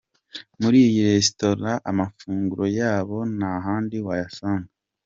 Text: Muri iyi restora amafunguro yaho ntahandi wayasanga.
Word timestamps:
Muri 0.61 0.77
iyi 0.87 0.99
restora 1.15 1.71
amafunguro 1.91 2.65
yaho 2.77 3.17
ntahandi 3.37 3.95
wayasanga. 4.07 4.71